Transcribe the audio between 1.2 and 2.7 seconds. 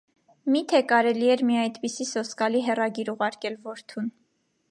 էր մի այդպիսի սոսկալի